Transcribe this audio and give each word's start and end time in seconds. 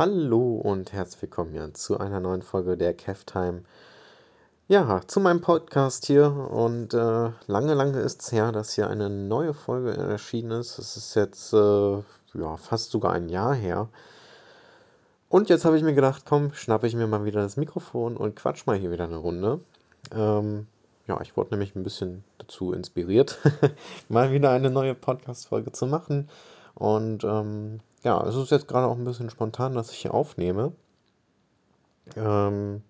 Hallo 0.00 0.54
und 0.54 0.94
herzlich 0.94 1.20
willkommen 1.20 1.54
ja 1.54 1.74
zu 1.74 1.98
einer 1.98 2.20
neuen 2.20 2.40
Folge 2.40 2.78
der 2.78 2.96
Time. 2.96 3.64
Ja, 4.66 5.02
zu 5.06 5.20
meinem 5.20 5.42
Podcast 5.42 6.06
hier 6.06 6.32
und 6.32 6.94
äh, 6.94 7.32
lange, 7.46 7.74
lange 7.74 8.00
ist 8.00 8.22
es 8.22 8.32
her, 8.32 8.50
dass 8.50 8.72
hier 8.72 8.88
eine 8.88 9.10
neue 9.10 9.52
Folge 9.52 9.94
erschienen 9.94 10.52
ist. 10.52 10.78
Es 10.78 10.96
ist 10.96 11.14
jetzt 11.16 11.52
äh, 11.52 11.98
ja, 12.32 12.56
fast 12.56 12.92
sogar 12.92 13.12
ein 13.12 13.28
Jahr 13.28 13.54
her. 13.54 13.90
Und 15.28 15.50
jetzt 15.50 15.66
habe 15.66 15.76
ich 15.76 15.82
mir 15.82 15.92
gedacht, 15.92 16.22
komm, 16.26 16.54
schnappe 16.54 16.86
ich 16.86 16.96
mir 16.96 17.06
mal 17.06 17.26
wieder 17.26 17.42
das 17.42 17.58
Mikrofon 17.58 18.16
und 18.16 18.36
quatsch 18.36 18.66
mal 18.66 18.78
hier 18.78 18.92
wieder 18.92 19.04
eine 19.04 19.18
Runde. 19.18 19.60
Ähm, 20.12 20.66
ja, 21.08 21.20
ich 21.20 21.36
wurde 21.36 21.50
nämlich 21.50 21.76
ein 21.76 21.82
bisschen 21.82 22.24
dazu 22.38 22.72
inspiriert, 22.72 23.36
mal 24.08 24.32
wieder 24.32 24.48
eine 24.48 24.70
neue 24.70 24.94
Podcast-Folge 24.94 25.72
zu 25.72 25.86
machen. 25.86 26.30
Und 26.74 27.22
ähm, 27.22 27.80
ja, 28.02 28.22
es 28.26 28.34
ist 28.34 28.50
jetzt 28.50 28.68
gerade 28.68 28.86
auch 28.86 28.96
ein 28.96 29.04
bisschen 29.04 29.30
spontan, 29.30 29.74
dass 29.74 29.90
ich 29.90 29.98
hier 29.98 30.14
aufnehme. 30.14 30.72
Ähm, 32.16 32.82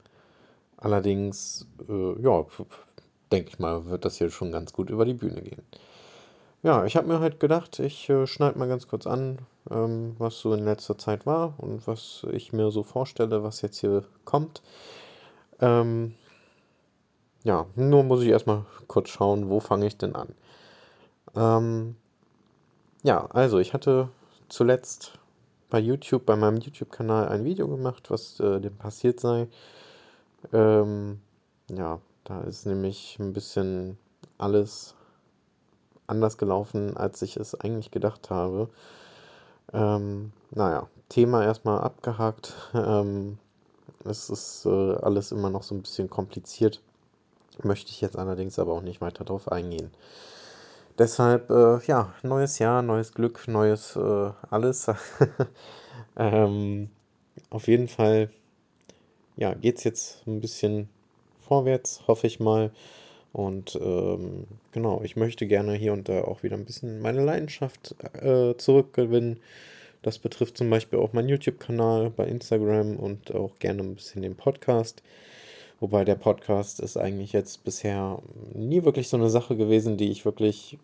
allerdings, 0.76 1.66
äh, 1.88 2.22
ja, 2.22 2.44
denke 3.32 3.48
ich 3.48 3.58
mal, 3.58 3.86
wird 3.86 4.04
das 4.04 4.16
hier 4.16 4.30
schon 4.30 4.52
ganz 4.52 4.72
gut 4.72 4.90
über 4.90 5.04
die 5.04 5.14
Bühne 5.14 5.42
gehen. 5.42 5.62
Ja, 6.62 6.84
ich 6.84 6.96
habe 6.96 7.08
mir 7.08 7.20
halt 7.20 7.40
gedacht, 7.40 7.78
ich 7.78 8.08
äh, 8.10 8.26
schneide 8.26 8.58
mal 8.58 8.68
ganz 8.68 8.86
kurz 8.86 9.06
an, 9.06 9.38
ähm, 9.70 10.14
was 10.18 10.38
so 10.40 10.52
in 10.52 10.64
letzter 10.64 10.98
Zeit 10.98 11.24
war 11.26 11.54
und 11.58 11.86
was 11.86 12.26
ich 12.32 12.52
mir 12.52 12.70
so 12.70 12.82
vorstelle, 12.82 13.42
was 13.42 13.62
jetzt 13.62 13.78
hier 13.78 14.04
kommt. 14.24 14.62
Ähm, 15.60 16.14
ja, 17.44 17.66
nur 17.76 18.02
muss 18.04 18.22
ich 18.22 18.28
erstmal 18.28 18.66
kurz 18.86 19.08
schauen, 19.08 19.48
wo 19.48 19.60
fange 19.60 19.86
ich 19.86 19.96
denn 19.96 20.14
an. 20.14 20.34
Ähm, 21.34 21.96
ja, 23.02 23.26
also 23.30 23.58
ich 23.58 23.72
hatte 23.72 24.10
zuletzt 24.50 25.18
bei 25.70 25.78
YouTube, 25.78 26.26
bei 26.26 26.36
meinem 26.36 26.58
YouTube-Kanal 26.58 27.28
ein 27.28 27.44
Video 27.44 27.68
gemacht, 27.68 28.10
was 28.10 28.38
äh, 28.40 28.60
dem 28.60 28.76
passiert 28.76 29.20
sei. 29.20 29.48
Ähm, 30.52 31.20
ja, 31.68 32.00
da 32.24 32.42
ist 32.42 32.66
nämlich 32.66 33.18
ein 33.18 33.32
bisschen 33.32 33.96
alles 34.36 34.94
anders 36.06 36.36
gelaufen, 36.36 36.96
als 36.96 37.22
ich 37.22 37.36
es 37.36 37.54
eigentlich 37.54 37.90
gedacht 37.90 38.30
habe. 38.30 38.68
Ähm, 39.72 40.32
naja, 40.50 40.88
Thema 41.08 41.44
erstmal 41.44 41.80
abgehakt. 41.80 42.54
Ähm, 42.74 43.38
es 44.04 44.30
ist 44.30 44.64
äh, 44.64 44.94
alles 44.94 45.30
immer 45.30 45.50
noch 45.50 45.62
so 45.62 45.74
ein 45.74 45.82
bisschen 45.82 46.08
kompliziert. 46.08 46.80
Möchte 47.62 47.90
ich 47.90 48.00
jetzt 48.00 48.16
allerdings 48.16 48.58
aber 48.58 48.72
auch 48.72 48.80
nicht 48.80 49.02
weiter 49.02 49.24
darauf 49.24 49.52
eingehen. 49.52 49.90
Deshalb, 51.00 51.48
äh, 51.48 51.78
ja, 51.86 52.12
neues 52.22 52.58
Jahr, 52.58 52.82
neues 52.82 53.14
Glück, 53.14 53.48
neues 53.48 53.96
äh, 53.96 54.30
alles. 54.50 54.86
ähm, 56.18 56.90
auf 57.48 57.68
jeden 57.68 57.88
Fall, 57.88 58.28
ja, 59.34 59.54
geht 59.54 59.78
es 59.78 59.84
jetzt 59.84 60.26
ein 60.26 60.42
bisschen 60.42 60.90
vorwärts, 61.40 62.06
hoffe 62.06 62.26
ich 62.26 62.38
mal. 62.38 62.70
Und 63.32 63.78
ähm, 63.80 64.44
genau, 64.72 65.00
ich 65.02 65.16
möchte 65.16 65.46
gerne 65.46 65.72
hier 65.72 65.94
und 65.94 66.10
da 66.10 66.24
auch 66.24 66.42
wieder 66.42 66.58
ein 66.58 66.66
bisschen 66.66 67.00
meine 67.00 67.24
Leidenschaft 67.24 67.94
äh, 68.20 68.54
zurückgewinnen. 68.58 69.40
Das 70.02 70.18
betrifft 70.18 70.58
zum 70.58 70.68
Beispiel 70.68 70.98
auch 70.98 71.14
meinen 71.14 71.30
YouTube-Kanal 71.30 72.10
bei 72.10 72.26
Instagram 72.26 72.98
und 72.98 73.34
auch 73.34 73.58
gerne 73.58 73.82
ein 73.82 73.94
bisschen 73.94 74.20
den 74.20 74.36
Podcast. 74.36 75.02
Wobei 75.80 76.04
der 76.04 76.16
Podcast 76.16 76.78
ist 76.78 76.98
eigentlich 76.98 77.32
jetzt 77.32 77.64
bisher 77.64 78.18
nie 78.52 78.84
wirklich 78.84 79.08
so 79.08 79.16
eine 79.16 79.30
Sache 79.30 79.56
gewesen, 79.56 79.96
die 79.96 80.10
ich 80.10 80.26
wirklich 80.26 80.76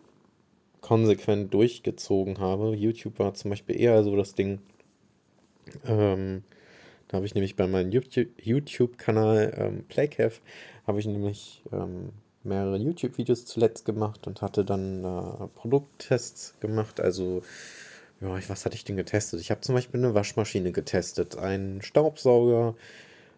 konsequent 0.87 1.53
durchgezogen 1.53 2.39
habe. 2.39 2.73
YouTube 2.73 3.19
war 3.19 3.33
zum 3.33 3.49
Beispiel 3.49 3.77
eher 3.77 4.03
so 4.05 4.15
das 4.15 4.35
Ding. 4.35 4.59
Ähm, 5.85 6.43
da 7.09 7.17
habe 7.17 7.25
ich 7.25 7.35
nämlich 7.35 7.57
bei 7.57 7.67
meinem 7.67 7.91
YouTube-Kanal 7.91 9.53
ähm, 9.57 9.83
Playcaf 9.89 10.39
habe 10.85 11.01
ich 11.01 11.05
nämlich 11.05 11.61
ähm, 11.73 12.13
mehrere 12.43 12.77
YouTube-Videos 12.77 13.45
zuletzt 13.45 13.83
gemacht 13.83 14.27
und 14.27 14.41
hatte 14.41 14.63
dann 14.63 15.03
äh, 15.03 15.47
Produkttests 15.55 16.57
gemacht. 16.61 17.01
Also, 17.01 17.41
ja, 18.21 18.39
was 18.47 18.65
hatte 18.65 18.75
ich 18.75 18.85
denn 18.85 18.95
getestet? 18.95 19.41
Ich 19.41 19.51
habe 19.51 19.59
zum 19.59 19.75
Beispiel 19.75 20.01
eine 20.01 20.13
Waschmaschine 20.13 20.71
getestet, 20.71 21.37
einen 21.37 21.81
Staubsauger 21.81 22.75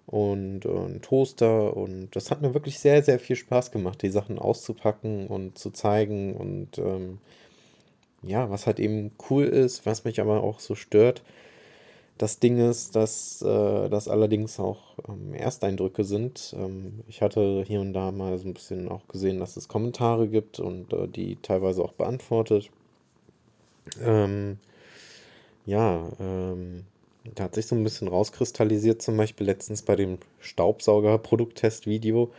und 0.10 0.66
äh, 0.66 0.70
einen 0.70 1.02
Toaster 1.02 1.78
und 1.78 2.16
das 2.16 2.32
hat 2.32 2.42
mir 2.42 2.54
wirklich 2.54 2.80
sehr, 2.80 3.04
sehr 3.04 3.20
viel 3.20 3.36
Spaß 3.36 3.72
gemacht, 3.72 4.02
die 4.02 4.10
Sachen 4.10 4.40
auszupacken 4.40 5.28
und 5.28 5.58
zu 5.58 5.70
zeigen 5.70 6.36
und 6.36 6.78
ähm, 6.80 7.20
ja, 8.24 8.50
was 8.50 8.68
halt 8.68 8.80
eben 8.80 9.12
cool 9.30 9.46
ist, 9.46 9.86
was 9.86 10.04
mich 10.04 10.20
aber 10.20 10.44
auch 10.44 10.60
so 10.60 10.76
stört. 10.76 11.24
Das 12.18 12.40
Ding 12.40 12.58
ist, 12.58 12.98
dass 12.98 13.42
äh, 13.42 13.90
das 13.90 14.10
allerdings 14.10 14.60
auch 14.60 14.98
ähm, 15.08 15.34
Ersteindrücke 15.34 16.04
sind. 16.04 16.54
Ähm, 16.58 17.00
ich 17.08 17.22
hatte 17.22 17.64
hier 17.66 17.80
und 17.80 17.94
da 17.94 18.12
mal 18.12 18.38
so 18.38 18.48
ein 18.48 18.54
bisschen 18.54 18.90
auch 18.90 19.08
gesehen, 19.08 19.40
dass 19.40 19.56
es 19.56 19.70
Kommentare 19.70 20.28
gibt 20.28 20.60
und 20.60 20.92
äh, 20.92 21.08
die 21.08 21.38
teilweise 21.42 21.82
auch 21.82 21.94
beantwortet. 21.94 22.72
Ähm, 24.04 24.58
ja, 25.66 26.10
ähm, 26.20 26.84
da 27.36 27.46
hat 27.46 27.56
sich 27.56 27.68
so 27.68 27.76
ein 27.76 27.84
bisschen 27.84 28.08
rauskristallisiert, 28.08 29.02
zum 29.02 29.18
Beispiel 29.18 29.46
letztens 29.46 29.82
bei 29.82 29.96
dem 29.96 30.18
Staubsauger-Produkttest-Video, 30.40 32.32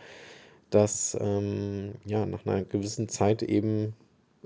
dass 0.69 1.17
ähm, 1.19 1.93
ja 2.05 2.25
nach 2.25 2.45
einer 2.45 2.63
gewissen 2.63 3.09
Zeit 3.09 3.43
eben 3.43 3.93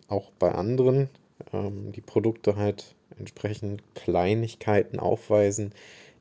auch 0.08 0.32
bei 0.38 0.54
anderen 0.54 1.10
ähm, 1.54 1.92
die 1.92 2.02
Produkte 2.02 2.56
halt 2.56 2.96
entsprechend 3.18 3.82
Kleinigkeiten 3.96 5.00
aufweisen, 5.00 5.74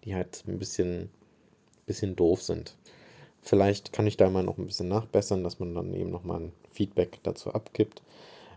die 0.05 0.15
halt 0.15 0.45
ein 0.47 0.59
bisschen, 0.59 1.11
bisschen 1.87 2.17
doof 2.17 2.43
sind. 2.43 2.77
Vielleicht 3.43 3.93
kann 3.93 4.07
ich 4.07 4.17
da 4.17 4.31
mal 4.31 4.43
noch 4.43 4.59
ein 4.59 4.67
bisschen 4.67 4.89
nachbessern, 4.89 5.45
dass 5.45 5.59
man 5.59 5.75
dann 5.75 5.93
eben 5.95 6.11
nochmal 6.11 6.41
ein 6.41 6.53
Feedback 6.73 7.19
dazu 7.23 7.53
abgibt. 7.53 8.03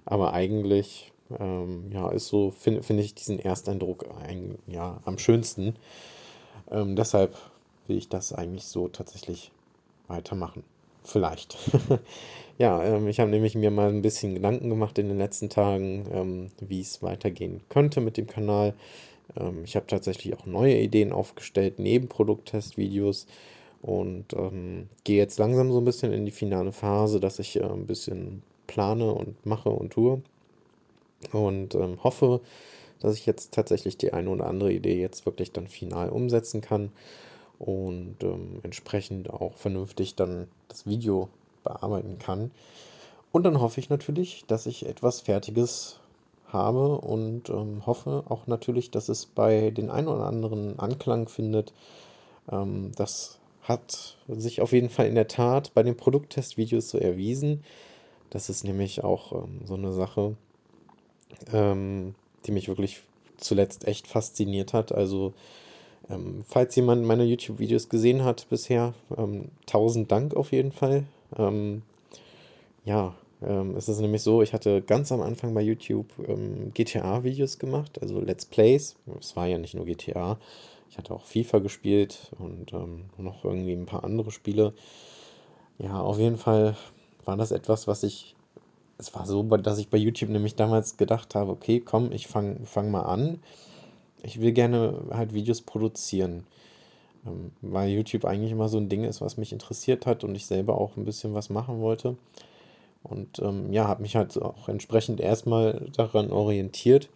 Aber 0.06 0.34
eigentlich, 0.34 1.12
ähm, 1.40 1.92
ja, 1.92 2.10
ist 2.10 2.28
so, 2.28 2.52
finde 2.52 2.84
find 2.84 3.00
ich 3.00 3.16
diesen 3.16 3.40
Ersteindruck 3.40 4.06
ein, 4.22 4.58
ja, 4.68 5.00
am 5.06 5.18
schönsten. 5.18 5.76
Ähm, 6.72 6.96
deshalb 6.96 7.38
will 7.88 7.98
ich 7.98 8.10
das 8.10 8.34
eigentlich 8.34 8.66
so 8.66 8.88
tatsächlich 8.88 9.52
weitermachen. 10.08 10.64
Vielleicht. 11.04 11.58
ja, 12.58 12.84
ähm, 12.84 13.08
ich 13.08 13.20
habe 13.20 13.32
nämlich 13.32 13.56
mir 13.56 13.72
mal 13.72 13.90
ein 13.90 14.02
bisschen 14.02 14.34
Gedanken 14.34 14.70
gemacht 14.70 14.98
in 15.00 15.08
den 15.08 15.18
letzten 15.18 15.50
Tagen, 15.50 16.06
ähm, 16.12 16.52
wie 16.60 16.82
es 16.82 17.02
weitergehen 17.02 17.62
könnte 17.70 18.02
mit 18.02 18.18
dem 18.18 18.28
Kanal. 18.28 18.74
Ähm, 19.40 19.64
ich 19.64 19.76
habe 19.76 19.88
tatsächlich 19.88 20.36
auch 20.36 20.46
neue 20.46 20.78
Ideen 20.78 21.14
aufgestellt, 21.14 21.80
neben 21.80 22.10
Produkttestvideos 22.10 23.28
und 23.82 24.34
ähm, 24.34 24.90
gehe 25.04 25.18
jetzt 25.18 25.40
langsam 25.40 25.72
so 25.72 25.80
ein 25.80 25.86
bisschen 25.86 26.12
in 26.12 26.26
die 26.26 26.32
finale 26.32 26.74
Phase, 26.74 27.20
dass 27.20 27.40
ich 27.40 27.58
äh, 27.58 27.64
ein 27.64 27.88
bisschen 27.88 28.44
plane 28.68 29.14
und 29.14 29.46
mache 29.46 29.70
und 29.70 29.94
tue. 29.94 30.22
Und 31.32 31.76
ähm, 31.76 32.04
hoffe, 32.04 32.42
dass 33.00 33.16
ich 33.16 33.26
jetzt 33.26 33.54
tatsächlich 33.54 33.98
die 33.98 34.14
eine 34.14 34.30
oder 34.30 34.48
andere 34.48 34.72
Idee 34.72 35.00
jetzt 35.00 35.26
wirklich 35.26 35.52
dann 35.52 35.68
final 35.68 36.10
umsetzen 36.10 36.62
kann 36.62 36.92
und 37.60 38.18
ähm, 38.22 38.60
entsprechend 38.64 39.30
auch 39.30 39.54
vernünftig 39.54 40.16
dann 40.16 40.48
das 40.68 40.86
Video 40.86 41.30
bearbeiten 41.64 42.18
kann. 42.20 42.52
Und 43.32 43.44
dann 43.44 43.60
hoffe 43.60 43.80
ich 43.80 43.90
natürlich, 43.90 44.46
dass 44.48 44.66
ich 44.66 44.86
etwas 44.86 45.22
Fertiges 45.22 46.00
habe 46.48 47.00
und 47.00 47.50
ähm, 47.50 47.86
hoffe 47.86 48.24
auch 48.30 48.48
natürlich, 48.48 48.90
dass 48.90 49.10
es 49.10 49.26
bei 49.26 49.72
den 49.72 49.90
ein 49.90 50.08
oder 50.08 50.26
anderen 50.26 50.80
Anklang 50.80 51.28
findet. 51.28 51.74
Ähm, 52.50 52.92
das 52.96 53.40
hat 53.64 54.18
sich 54.30 54.62
auf 54.62 54.72
jeden 54.72 54.90
Fall 54.90 55.08
in 55.08 55.16
der 55.16 55.28
Tat 55.28 55.74
bei 55.74 55.84
den 55.84 55.98
Produkttestvideos 55.98 56.90
so 56.90 56.98
erwiesen. 56.98 57.64
Das 58.30 58.50
ist 58.50 58.64
nämlich 58.64 59.04
auch 59.04 59.34
ähm, 59.34 59.62
so 59.66 59.74
eine 59.74 59.92
Sache, 59.92 60.36
ähm, 61.54 62.16
die 62.46 62.52
mich 62.52 62.68
wirklich 62.68 63.02
zuletzt 63.38 63.88
echt 63.88 64.08
fasziniert 64.08 64.74
hat. 64.74 64.92
Also 64.92 65.34
ähm, 66.10 66.44
falls 66.48 66.76
jemand 66.76 67.06
meine 67.06 67.24
YouTube-Videos 67.24 67.90
gesehen 67.90 68.24
hat 68.24 68.48
bisher, 68.50 68.94
ähm, 69.18 69.50
tausend 69.66 70.12
Dank 70.12 70.36
auf 70.36 70.52
jeden 70.52 70.72
Fall. 70.72 71.04
Ähm, 71.38 71.82
ja, 72.86 73.14
ähm, 73.42 73.76
es 73.76 73.90
ist 73.90 74.00
nämlich 74.00 74.22
so, 74.22 74.42
ich 74.42 74.54
hatte 74.54 74.82
ganz 74.82 75.12
am 75.12 75.22
Anfang 75.22 75.54
bei 75.54 75.62
YouTube 75.62 76.08
ähm, 76.28 76.72
GTA-Videos 76.74 77.60
gemacht, 77.60 78.02
also 78.02 78.20
Let's 78.22 78.46
Plays. 78.46 78.96
Es 79.20 79.36
war 79.36 79.48
ja 79.48 79.58
nicht 79.58 79.76
nur 79.76 79.86
GTA. 79.86 80.38
Ich 80.90 80.98
hatte 80.98 81.14
auch 81.14 81.26
FIFA 81.26 81.60
gespielt 81.60 82.32
und 82.40 82.72
noch 83.18 83.44
irgendwie 83.44 83.74
ein 83.74 83.86
paar 83.86 84.06
andere 84.06 84.32
Spiele. 84.32 84.74
Ja, 85.78 86.00
auf 86.00 86.18
jeden 86.18 86.38
Fall 86.38 86.76
war 87.26 87.36
das 87.36 87.52
etwas, 87.52 87.88
was 87.88 88.04
ich. 88.04 88.37
Es 88.98 89.14
war 89.14 89.26
so, 89.26 89.44
dass 89.44 89.78
ich 89.78 89.90
bei 89.90 89.98
YouTube 89.98 90.30
nämlich 90.30 90.56
damals 90.56 90.98
gedacht 90.98 91.36
habe, 91.36 91.52
okay, 91.52 91.80
komm, 91.80 92.12
ich 92.12 92.28
fange 92.28 92.66
fang 92.66 92.90
mal 92.90 93.04
an 93.04 93.40
ich 94.24 94.42
will 94.42 94.52
gerne 94.52 94.94
halt 95.12 95.34
Videos 95.34 95.62
produzieren, 95.62 96.46
ähm, 97.26 97.52
weil 97.62 97.90
YouTube 97.90 98.26
eigentlich 98.26 98.52
immer 98.52 98.70
so 98.70 98.78
ein 98.78 98.90
Ding 98.90 99.04
ist, 99.04 99.22
was 99.22 99.38
mich 99.38 99.54
interessiert 99.54 100.06
hat 100.06 100.24
und 100.24 100.36
ich 100.36 100.46
selber 100.46 100.80
auch 100.80 100.98
ein 100.98 101.06
bisschen 101.06 101.34
was 101.34 101.50
machen 101.50 101.82
wollte. 101.82 102.18
Und 103.04 103.40
ähm, 103.40 103.72
ja, 103.72 103.88
habe 103.88 104.02
mich 104.02 104.16
halt 104.16 104.42
auch 104.42 104.68
entsprechend 104.70 105.20
erstmal 105.22 105.88
daran 105.96 106.32
orientiert. 106.32 107.10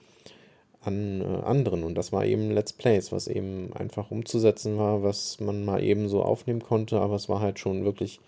an 0.84 1.22
äh, 1.22 1.46
anderen. 1.46 1.84
Und 1.84 1.96
das 1.96 2.12
war 2.12 2.26
eben 2.26 2.52
Let's 2.52 2.74
Plays, 2.74 3.12
was 3.12 3.28
eben 3.28 3.72
einfach 3.74 4.10
umzusetzen 4.12 4.80
war, 4.80 5.04
was 5.04 5.40
man 5.40 5.64
mal 5.66 5.84
eben 5.84 6.10
so 6.10 6.24
aufnehmen 6.24 6.64
konnte, 6.64 7.00
aber 7.00 7.16
es 7.16 7.30
war 7.30 7.40
halt 7.40 7.60
schon 7.60 7.86
wirklich, 7.86 8.20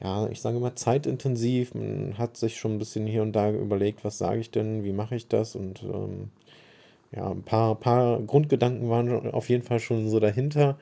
ja, 0.00 0.28
ich 0.28 0.40
sage 0.40 0.58
mal, 0.60 0.74
zeitintensiv. 0.74 1.74
Man 1.74 2.16
hat 2.18 2.36
sich 2.36 2.58
schon 2.58 2.74
ein 2.74 2.78
bisschen 2.78 3.06
hier 3.06 3.22
und 3.22 3.32
da 3.32 3.50
überlegt, 3.50 4.04
was 4.04 4.18
sage 4.18 4.40
ich 4.40 4.50
denn, 4.50 4.84
wie 4.84 4.92
mache 4.92 5.16
ich 5.16 5.28
das 5.28 5.56
und 5.56 5.82
ähm, 5.82 6.30
ja, 7.12 7.30
ein 7.30 7.42
paar, 7.42 7.74
paar 7.74 8.20
Grundgedanken 8.20 8.90
waren 8.90 9.30
auf 9.32 9.48
jeden 9.48 9.64
Fall 9.64 9.80
schon 9.80 10.08
so 10.08 10.20
dahinter, 10.20 10.78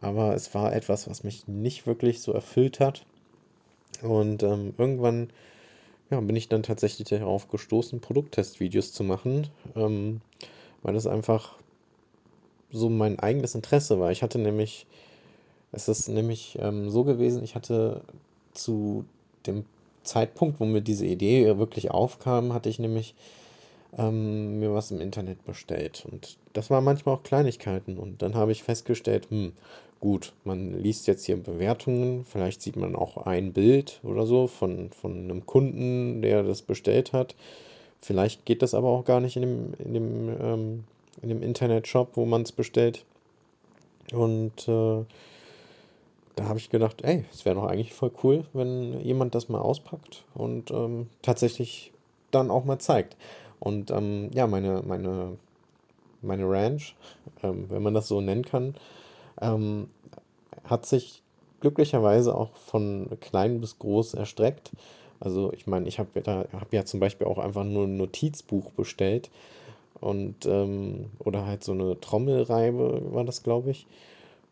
aber 0.00 0.34
es 0.34 0.54
war 0.54 0.72
etwas, 0.74 1.10
was 1.10 1.24
mich 1.24 1.48
nicht 1.48 1.86
wirklich 1.86 2.20
so 2.20 2.32
erfüllt 2.32 2.80
hat. 2.80 3.04
Und 4.02 4.42
ähm, 4.42 4.74
irgendwann 4.78 5.30
ja, 6.10 6.20
bin 6.20 6.36
ich 6.36 6.48
dann 6.48 6.62
tatsächlich 6.62 7.08
darauf 7.08 7.48
gestoßen, 7.48 8.00
Produkttestvideos 8.00 8.92
zu 8.92 9.02
machen, 9.04 9.48
ähm, 9.74 10.20
weil 10.82 10.94
das 10.94 11.06
einfach 11.06 11.56
so 12.70 12.88
mein 12.88 13.18
eigenes 13.18 13.54
Interesse 13.54 13.98
war. 13.98 14.12
Ich 14.12 14.22
hatte 14.22 14.38
nämlich, 14.38 14.86
es 15.72 15.88
ist 15.88 16.08
nämlich 16.08 16.58
ähm, 16.60 16.90
so 16.90 17.04
gewesen, 17.04 17.42
ich 17.42 17.54
hatte 17.54 18.02
zu 18.56 19.04
dem 19.46 19.64
Zeitpunkt, 20.02 20.60
wo 20.60 20.64
mir 20.64 20.82
diese 20.82 21.06
Idee 21.06 21.58
wirklich 21.58 21.90
aufkam, 21.90 22.52
hatte 22.52 22.68
ich 22.68 22.78
nämlich 22.78 23.14
ähm, 23.96 24.60
mir 24.60 24.72
was 24.72 24.90
im 24.90 25.00
Internet 25.00 25.44
bestellt. 25.44 26.06
Und 26.10 26.36
das 26.52 26.70
waren 26.70 26.84
manchmal 26.84 27.16
auch 27.16 27.22
Kleinigkeiten. 27.22 27.98
Und 27.98 28.22
dann 28.22 28.34
habe 28.34 28.52
ich 28.52 28.62
festgestellt, 28.62 29.28
hm, 29.30 29.52
gut, 30.00 30.32
man 30.44 30.78
liest 30.82 31.06
jetzt 31.06 31.24
hier 31.24 31.36
Bewertungen, 31.36 32.24
vielleicht 32.24 32.62
sieht 32.62 32.76
man 32.76 32.94
auch 32.94 33.26
ein 33.26 33.52
Bild 33.52 34.00
oder 34.02 34.26
so 34.26 34.46
von, 34.46 34.90
von 34.90 35.24
einem 35.24 35.46
Kunden, 35.46 36.22
der 36.22 36.42
das 36.42 36.62
bestellt 36.62 37.12
hat. 37.12 37.34
Vielleicht 38.00 38.44
geht 38.44 38.62
das 38.62 38.74
aber 38.74 38.88
auch 38.88 39.04
gar 39.04 39.20
nicht 39.20 39.36
in 39.36 39.42
dem, 39.42 39.74
in 39.78 39.94
dem, 39.94 40.28
ähm, 40.40 40.84
in 41.22 41.28
dem 41.30 41.42
Internetshop, 41.42 42.10
wo 42.14 42.26
man 42.26 42.42
es 42.42 42.52
bestellt. 42.52 43.04
Und 44.12 44.68
äh, 44.68 45.04
da 46.36 46.44
habe 46.44 46.58
ich 46.58 46.70
gedacht, 46.70 47.02
ey, 47.02 47.24
es 47.32 47.44
wäre 47.44 47.56
doch 47.56 47.64
eigentlich 47.64 47.94
voll 47.94 48.12
cool, 48.22 48.44
wenn 48.52 49.00
jemand 49.00 49.34
das 49.34 49.48
mal 49.48 49.60
auspackt 49.60 50.24
und 50.34 50.70
ähm, 50.70 51.08
tatsächlich 51.22 51.92
dann 52.30 52.50
auch 52.50 52.64
mal 52.64 52.78
zeigt. 52.78 53.16
Und 53.58 53.90
ähm, 53.90 54.30
ja, 54.34 54.46
meine, 54.46 54.82
meine, 54.86 55.38
meine 56.20 56.48
Ranch, 56.48 56.94
ähm, 57.42 57.64
wenn 57.70 57.82
man 57.82 57.94
das 57.94 58.08
so 58.08 58.20
nennen 58.20 58.44
kann, 58.44 58.74
ähm, 59.40 59.88
hat 60.64 60.84
sich 60.84 61.22
glücklicherweise 61.60 62.34
auch 62.34 62.54
von 62.56 63.08
klein 63.20 63.60
bis 63.60 63.78
groß 63.78 64.14
erstreckt. 64.14 64.72
Also 65.20 65.52
ich 65.54 65.66
meine, 65.66 65.88
ich 65.88 65.98
habe 65.98 66.10
ja, 66.24 66.44
hab 66.52 66.72
ja 66.72 66.84
zum 66.84 67.00
Beispiel 67.00 67.26
auch 67.26 67.38
einfach 67.38 67.64
nur 67.64 67.84
ein 67.86 67.96
Notizbuch 67.96 68.72
bestellt 68.72 69.30
und 70.00 70.44
ähm, 70.44 71.06
oder 71.18 71.46
halt 71.46 71.64
so 71.64 71.72
eine 71.72 71.98
Trommelreibe 71.98 73.14
war 73.14 73.24
das, 73.24 73.42
glaube 73.42 73.70
ich. 73.70 73.86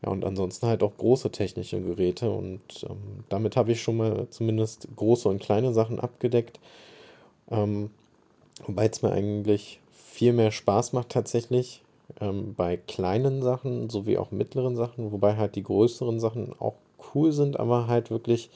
Ja, 0.05 0.11
und 0.11 0.25
ansonsten 0.25 0.67
halt 0.67 0.83
auch 0.83 0.97
große 0.99 1.31
technische 1.31 1.81
Geräte 1.81 2.31
und 2.31 2.61
ähm, 2.89 3.25
damit 3.29 3.57
habe 3.57 3.73
ich 3.73 3.83
schon 3.83 3.97
mal 3.97 4.27
zumindest 4.31 4.89
große 4.97 5.29
und 5.29 5.41
kleine 5.41 5.73
Sachen 5.73 5.99
abgedeckt. 5.99 6.61
Ähm, 7.51 7.91
wobei 8.67 8.87
es 8.87 9.03
mir 9.03 9.13
eigentlich 9.13 9.81
viel 9.93 10.33
mehr 10.33 10.51
Spaß 10.51 10.93
macht 10.93 11.11
tatsächlich, 11.11 11.83
ähm, 12.21 12.55
bei 12.55 12.77
kleinen 12.77 13.43
Sachen 13.43 13.89
sowie 13.89 14.19
auch 14.19 14.31
mittleren 14.31 14.77
Sachen, 14.77 15.11
wobei 15.13 15.37
halt 15.37 15.55
die 15.55 15.63
größeren 15.63 16.21
Sachen 16.21 16.55
auch 16.59 16.75
cool 17.15 17.33
sind, 17.33 17.59
aber 17.59 17.87
halt 17.87 18.11
wirklich, 18.11 18.51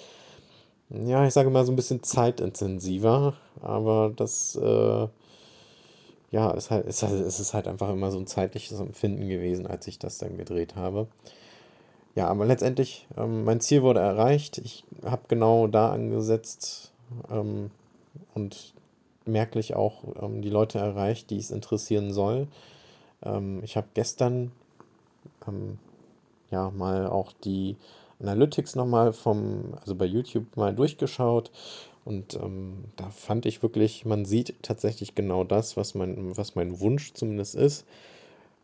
ja, 0.91 1.27
ich 1.27 1.33
sage 1.33 1.51
mal 1.51 1.65
so 1.65 1.73
ein 1.73 1.77
bisschen 1.77 2.03
zeitintensiver, 2.03 3.35
aber 3.63 4.13
das, 4.15 4.57
äh, 4.57 5.09
ja, 6.31 6.51
ist 6.51 6.71
halt, 6.71 6.87
ist 6.87 7.03
halt, 7.03 7.21
es 7.21 7.41
ist 7.41 7.55
halt 7.55 7.67
einfach 7.69 7.91
immer 7.91 8.11
so 8.11 8.19
ein 8.19 8.27
zeitliches 8.27 8.79
Empfinden 8.81 9.29
gewesen, 9.29 9.67
als 9.67 9.87
ich 9.87 9.99
das 9.99 10.19
dann 10.19 10.37
gedreht 10.37 10.77
habe. 10.77 11.09
Ja, 12.15 12.29
aber 12.29 12.45
letztendlich, 12.47 13.07
ähm, 13.17 13.45
mein 13.45 13.61
Ziel 13.61 13.83
wurde 13.83 14.01
erreicht. 14.01 14.59
Ich 14.59 14.85
habe 15.05 15.23
genau 15.29 15.69
da 15.69 15.93
angesetzt 15.93 16.93
ähm, 17.31 17.71
und 18.35 18.75
merklich 19.25 19.77
auch 19.77 20.03
ähm, 20.21 20.43
die 20.43 20.51
Leute 20.51 20.79
erreicht, 20.79 21.31
die 21.31 21.39
es 21.39 21.51
interessieren 21.51 22.13
soll. 22.13 22.49
Ähm, 23.23 23.63
ich 23.63 23.77
habe 23.77 23.87
gestern 23.95 24.53
ähm, 25.47 25.79
ja 26.51 26.71
mal 26.71 27.07
auch 27.07 27.33
die 27.45 27.77
Analytics 28.21 28.75
nochmal 28.75 29.13
vom, 29.13 29.75
also 29.81 29.95
bei 29.95 30.07
YouTube 30.07 30.57
mal 30.57 30.75
durchgeschaut 30.75 31.51
und 32.09 32.37
ähm, 32.43 32.85
da 32.97 33.11
fand 33.11 33.45
ich 33.45 33.63
wirklich, 33.63 34.07
man 34.07 34.25
sieht 34.25 34.55
tatsächlich 34.63 35.15
genau 35.15 35.45
das, 35.45 35.77
was 35.77 35.95
mein, 35.95 36.35
was 36.39 36.55
mein 36.55 36.81
Wunsch 36.81 37.13
zumindest 37.13 37.55
ist. 37.55 37.85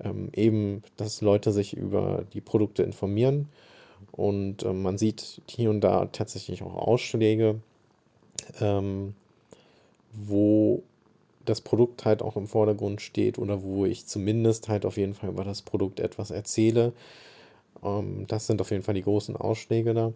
Ähm, 0.02 0.30
eben, 0.32 0.82
dass 0.96 1.20
Leute 1.20 1.52
sich 1.52 1.76
über 1.76 2.24
die 2.32 2.40
Produkte 2.40 2.82
informieren 2.82 3.50
und 4.12 4.64
ähm, 4.64 4.82
man 4.82 4.96
sieht 4.96 5.42
hier 5.46 5.68
und 5.68 5.82
da 5.82 6.06
tatsächlich 6.06 6.62
auch 6.62 6.74
Ausschläge, 6.74 7.60
ähm, 8.62 9.14
wo 10.14 10.82
das 11.44 11.60
Produkt 11.60 12.06
halt 12.06 12.22
auch 12.22 12.36
im 12.36 12.46
Vordergrund 12.46 13.02
steht 13.02 13.38
oder 13.38 13.62
wo 13.62 13.84
ich 13.84 14.06
zumindest 14.06 14.70
halt 14.70 14.86
auf 14.86 14.96
jeden 14.96 15.12
Fall 15.12 15.28
über 15.28 15.44
das 15.44 15.60
Produkt 15.60 16.00
etwas 16.00 16.30
erzähle. 16.30 16.94
Ähm, 17.84 18.24
das 18.26 18.46
sind 18.46 18.62
auf 18.62 18.70
jeden 18.70 18.82
Fall 18.82 18.94
die 18.94 19.02
großen 19.02 19.36
Ausschläge 19.36 19.92
da. 19.92 20.14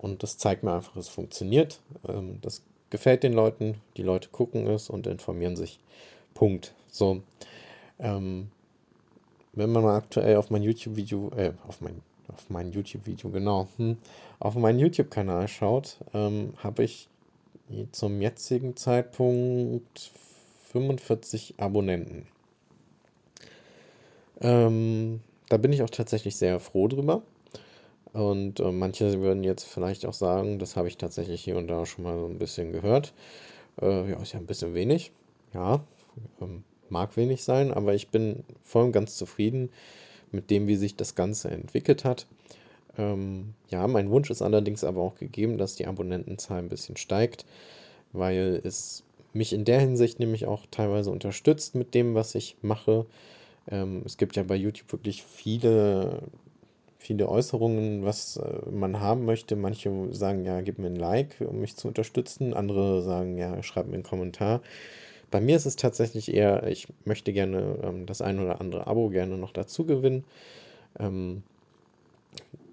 Und 0.00 0.22
das 0.22 0.38
zeigt 0.38 0.62
mir 0.62 0.72
einfach, 0.72 0.96
es 0.96 1.08
funktioniert. 1.08 1.80
Ähm, 2.08 2.38
das 2.40 2.62
gefällt 2.88 3.22
den 3.22 3.34
Leuten. 3.34 3.80
Die 3.98 4.02
Leute 4.02 4.30
gucken 4.30 4.66
es 4.66 4.88
und 4.88 5.06
informieren 5.06 5.56
sich. 5.56 5.78
Punkt. 6.32 6.74
So. 6.88 7.22
Ähm, 7.98 8.50
wenn 9.52 9.70
man 9.70 9.82
mal 9.82 9.96
aktuell 9.96 10.36
auf 10.36 10.48
mein 10.48 10.62
YouTube-Video, 10.62 11.30
äh, 11.36 11.52
auf 11.68 11.82
mein, 11.82 12.00
auf 12.28 12.48
mein 12.48 12.72
YouTube-Video, 12.72 13.28
genau, 13.28 13.68
hm, 13.76 13.98
auf 14.38 14.54
meinen 14.54 14.78
YouTube-Kanal 14.78 15.48
schaut, 15.48 15.98
ähm, 16.14 16.54
habe 16.62 16.84
ich 16.84 17.08
zum 17.92 18.22
jetzigen 18.22 18.76
Zeitpunkt 18.76 20.10
45 20.72 21.54
Abonnenten. 21.58 22.26
Ähm, 24.40 25.20
da 25.48 25.58
bin 25.58 25.72
ich 25.72 25.82
auch 25.82 25.90
tatsächlich 25.90 26.36
sehr 26.36 26.58
froh 26.58 26.88
drüber. 26.88 27.22
Und 28.12 28.60
äh, 28.60 28.72
manche 28.72 29.20
würden 29.20 29.44
jetzt 29.44 29.64
vielleicht 29.64 30.04
auch 30.06 30.14
sagen, 30.14 30.58
das 30.58 30.76
habe 30.76 30.88
ich 30.88 30.96
tatsächlich 30.96 31.42
hier 31.42 31.56
und 31.56 31.68
da 31.68 31.86
schon 31.86 32.04
mal 32.04 32.18
so 32.18 32.26
ein 32.26 32.38
bisschen 32.38 32.72
gehört. 32.72 33.12
Äh, 33.80 34.10
ja, 34.10 34.20
ist 34.20 34.32
ja 34.32 34.40
ein 34.40 34.46
bisschen 34.46 34.74
wenig. 34.74 35.12
Ja, 35.54 35.84
ähm, 36.40 36.64
mag 36.88 37.16
wenig 37.16 37.44
sein, 37.44 37.72
aber 37.72 37.94
ich 37.94 38.08
bin 38.08 38.44
voll 38.64 38.86
und 38.86 38.92
ganz 38.92 39.16
zufrieden 39.16 39.70
mit 40.32 40.50
dem, 40.50 40.66
wie 40.66 40.76
sich 40.76 40.96
das 40.96 41.14
Ganze 41.14 41.50
entwickelt 41.50 42.04
hat. 42.04 42.26
Ähm, 42.98 43.54
ja, 43.68 43.86
mein 43.86 44.10
Wunsch 44.10 44.30
ist 44.30 44.42
allerdings 44.42 44.84
aber 44.84 45.00
auch 45.00 45.14
gegeben, 45.14 45.58
dass 45.58 45.76
die 45.76 45.86
Abonnentenzahl 45.86 46.58
ein 46.58 46.68
bisschen 46.68 46.96
steigt, 46.96 47.44
weil 48.12 48.60
es 48.64 49.04
mich 49.32 49.52
in 49.52 49.64
der 49.64 49.80
Hinsicht 49.80 50.18
nämlich 50.18 50.46
auch 50.46 50.66
teilweise 50.70 51.10
unterstützt 51.10 51.74
mit 51.74 51.94
dem, 51.94 52.14
was 52.14 52.34
ich 52.34 52.56
mache. 52.62 53.06
Ähm, 53.70 54.02
es 54.04 54.16
gibt 54.16 54.36
ja 54.36 54.42
bei 54.42 54.56
YouTube 54.56 54.90
wirklich 54.92 55.22
viele, 55.22 56.22
viele 57.00 57.28
Äußerungen, 57.28 58.04
was 58.04 58.36
äh, 58.36 58.70
man 58.70 59.00
haben 59.00 59.24
möchte. 59.24 59.56
Manche 59.56 59.90
sagen, 60.12 60.44
ja, 60.44 60.60
gib 60.60 60.78
mir 60.78 60.86
ein 60.86 60.96
Like, 60.96 61.36
um 61.40 61.60
mich 61.60 61.76
zu 61.76 61.88
unterstützen. 61.88 62.54
Andere 62.54 63.02
sagen, 63.02 63.38
ja, 63.38 63.62
schreib 63.62 63.88
mir 63.88 63.94
einen 63.94 64.02
Kommentar. 64.02 64.60
Bei 65.30 65.40
mir 65.40 65.56
ist 65.56 65.66
es 65.66 65.76
tatsächlich 65.76 66.32
eher, 66.32 66.66
ich 66.66 66.88
möchte 67.04 67.32
gerne 67.32 67.78
ähm, 67.82 68.06
das 68.06 68.20
ein 68.20 68.38
oder 68.38 68.60
andere 68.60 68.86
Abo 68.86 69.08
gerne 69.08 69.38
noch 69.38 69.52
dazu 69.52 69.86
gewinnen. 69.86 70.24
Ähm, 70.98 71.42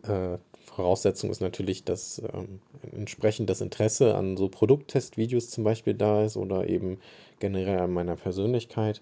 äh, 0.04 0.38
Voraussetzung 0.66 1.30
ist 1.30 1.42
natürlich, 1.42 1.86
dass 1.86 2.22
ähm, 2.34 2.60
entsprechend 2.96 3.50
das 3.50 3.62
Interesse 3.62 4.16
an 4.16 4.36
so 4.38 4.50
Produkttestvideos 4.50 5.50
zum 5.50 5.64
Beispiel 5.64 5.94
da 5.94 6.26
ist 6.26 6.36
oder 6.36 6.68
eben 6.68 7.00
generell 7.40 7.80
an 7.80 7.94
meiner 7.94 8.16
Persönlichkeit, 8.16 9.02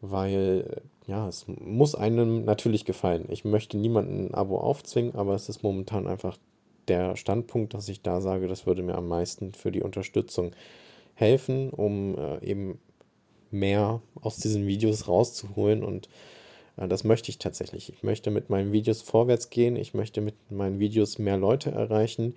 weil 0.00 0.82
ja, 1.08 1.26
es 1.26 1.46
muss 1.48 1.94
einem 1.94 2.44
natürlich 2.44 2.84
gefallen. 2.84 3.26
Ich 3.30 3.44
möchte 3.44 3.76
niemanden 3.76 4.26
ein 4.26 4.34
Abo 4.34 4.58
aufzwingen, 4.58 5.14
aber 5.14 5.34
es 5.34 5.48
ist 5.48 5.62
momentan 5.62 6.06
einfach 6.06 6.38
der 6.86 7.16
Standpunkt, 7.16 7.74
dass 7.74 7.88
ich 7.88 8.02
da 8.02 8.20
sage, 8.20 8.46
das 8.46 8.66
würde 8.66 8.82
mir 8.82 8.94
am 8.94 9.08
meisten 9.08 9.52
für 9.52 9.72
die 9.72 9.82
Unterstützung 9.82 10.52
helfen, 11.14 11.70
um 11.70 12.16
äh, 12.16 12.44
eben 12.44 12.78
mehr 13.50 14.00
aus 14.20 14.36
diesen 14.36 14.66
Videos 14.66 15.08
rauszuholen 15.08 15.82
und 15.82 16.08
das 16.86 17.02
möchte 17.02 17.30
ich 17.30 17.38
tatsächlich. 17.38 17.92
Ich 17.92 18.02
möchte 18.04 18.30
mit 18.30 18.50
meinen 18.50 18.72
Videos 18.72 19.02
vorwärts 19.02 19.50
gehen. 19.50 19.74
Ich 19.74 19.94
möchte 19.94 20.20
mit 20.20 20.34
meinen 20.48 20.78
Videos 20.78 21.18
mehr 21.18 21.36
Leute 21.36 21.72
erreichen. 21.72 22.36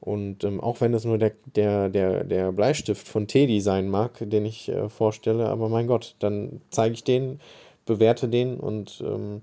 Und 0.00 0.44
ähm, 0.44 0.60
auch 0.60 0.80
wenn 0.80 0.92
es 0.92 1.04
nur 1.04 1.18
der, 1.18 1.32
der, 1.54 1.88
der, 1.88 2.24
der 2.24 2.52
Bleistift 2.52 3.06
von 3.06 3.28
Teddy 3.28 3.60
sein 3.60 3.88
mag, 3.88 4.18
den 4.20 4.44
ich 4.44 4.68
äh, 4.68 4.88
vorstelle, 4.88 5.46
aber 5.46 5.68
mein 5.68 5.86
Gott, 5.86 6.16
dann 6.18 6.60
zeige 6.70 6.94
ich 6.94 7.04
den, 7.04 7.40
bewerte 7.86 8.28
den 8.28 8.58
und 8.58 9.02
ähm, 9.04 9.42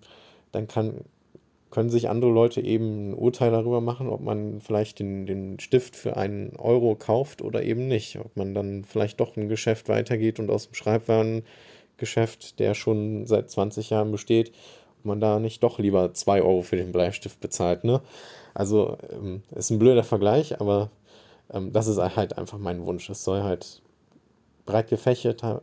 dann 0.51 0.67
kann, 0.67 1.01
können 1.71 1.89
sich 1.89 2.09
andere 2.09 2.31
Leute 2.31 2.62
eben 2.62 3.09
ein 3.09 3.13
Urteil 3.15 3.51
darüber 3.51 3.81
machen, 3.81 4.07
ob 4.07 4.21
man 4.21 4.62
vielleicht 4.62 5.00
den, 5.00 5.25
den 5.25 5.59
Stift 5.59 5.95
für 5.95 6.15
einen 6.17 6.55
Euro 6.57 6.95
kauft 6.95 7.41
oder 7.41 7.63
eben 7.63 7.88
nicht. 7.88 8.19
Ob 8.19 8.38
man 8.38 8.53
dann 8.53 8.83
vielleicht 8.83 9.19
doch 9.19 9.35
ein 9.35 9.50
Geschäft 9.50 9.89
weitergeht 9.89 10.39
und 10.39 10.51
aus 10.51 10.67
dem 10.67 10.75
Schreibwaren 10.75 11.43
Bleistiftgeschäft, 12.03 12.59
der 12.59 12.73
schon 12.73 13.25
seit 13.25 13.50
20 13.50 13.89
Jahren 13.89 14.12
besteht, 14.12 14.51
ob 15.00 15.05
man 15.05 15.19
da 15.19 15.39
nicht 15.39 15.63
doch 15.63 15.79
lieber 15.79 16.13
2 16.13 16.41
Euro 16.41 16.62
für 16.62 16.75
den 16.75 16.91
Bleistift 16.91 17.39
bezahlt. 17.39 17.83
Ne? 17.83 18.01
Also 18.53 18.97
ähm, 19.12 19.41
ist 19.55 19.71
ein 19.71 19.79
blöder 19.79 20.03
Vergleich, 20.03 20.59
aber 20.59 20.89
ähm, 21.51 21.71
das 21.71 21.88
ist 21.88 21.97
halt 21.97 22.38
einfach 22.38 22.57
mein 22.57 22.85
Wunsch. 22.85 23.09
Es 23.09 23.23
soll 23.23 23.43
halt 23.43 23.81
breit 24.65 24.89
gefächerter, 24.89 25.62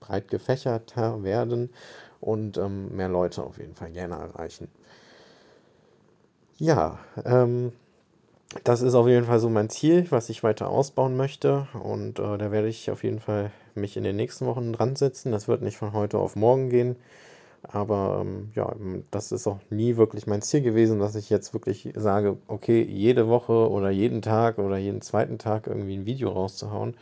breit 0.00 0.28
gefächerter 0.28 1.22
werden 1.22 1.70
und 2.20 2.58
ähm, 2.58 2.94
mehr 2.96 3.08
Leute 3.08 3.42
auf 3.42 3.58
jeden 3.58 3.74
Fall 3.74 3.90
gerne 3.90 4.16
erreichen. 4.16 4.68
Ja, 6.58 6.98
ähm, 7.24 7.72
das 8.64 8.82
ist 8.82 8.94
auf 8.94 9.06
jeden 9.06 9.26
Fall 9.26 9.38
so 9.38 9.48
mein 9.48 9.68
Ziel, 9.68 10.06
was 10.10 10.28
ich 10.28 10.42
weiter 10.42 10.68
ausbauen 10.68 11.16
möchte. 11.16 11.68
Und 11.80 12.18
äh, 12.18 12.38
da 12.38 12.50
werde 12.50 12.68
ich 12.68 12.90
auf 12.90 13.04
jeden 13.04 13.20
Fall 13.20 13.52
mich 13.74 13.96
in 13.96 14.04
den 14.04 14.16
nächsten 14.16 14.46
Wochen 14.46 14.72
dran 14.72 14.96
setzen. 14.96 15.32
Das 15.32 15.48
wird 15.48 15.62
nicht 15.62 15.76
von 15.76 15.92
heute 15.92 16.18
auf 16.18 16.34
morgen 16.34 16.70
gehen. 16.70 16.96
Aber 17.62 18.20
ähm, 18.22 18.50
ja, 18.54 18.74
das 19.10 19.32
ist 19.32 19.46
auch 19.46 19.58
nie 19.70 19.96
wirklich 19.96 20.26
mein 20.26 20.42
Ziel 20.42 20.62
gewesen, 20.62 20.98
dass 21.00 21.16
ich 21.16 21.28
jetzt 21.28 21.52
wirklich 21.52 21.92
sage, 21.96 22.38
okay, 22.46 22.82
jede 22.82 23.28
Woche 23.28 23.68
oder 23.70 23.90
jeden 23.90 24.22
Tag 24.22 24.58
oder 24.58 24.78
jeden 24.78 25.00
zweiten 25.02 25.38
Tag 25.38 25.66
irgendwie 25.66 25.96
ein 25.96 26.06
Video 26.06 26.30
rauszuhauen. 26.30 26.96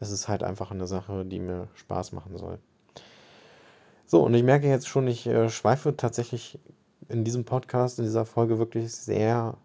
Es 0.00 0.10
ist 0.10 0.28
halt 0.28 0.42
einfach 0.42 0.70
eine 0.70 0.86
Sache, 0.86 1.24
die 1.24 1.40
mir 1.40 1.68
Spaß 1.74 2.12
machen 2.12 2.36
soll. 2.36 2.58
So, 4.06 4.22
und 4.22 4.34
ich 4.34 4.42
merke 4.42 4.68
jetzt 4.68 4.88
schon, 4.88 5.08
ich 5.08 5.26
äh, 5.26 5.48
schweife 5.48 5.96
tatsächlich 5.96 6.58
in 7.08 7.24
diesem 7.24 7.44
Podcast, 7.44 7.98
in 7.98 8.04
dieser 8.04 8.24
Folge 8.24 8.58
wirklich 8.58 8.92
sehr 8.94 9.56